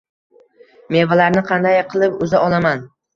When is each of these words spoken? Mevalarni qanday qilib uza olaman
Mevalarni 0.95 1.43
qanday 1.49 1.77
qilib 1.91 2.17
uza 2.29 2.41
olaman 2.47 2.83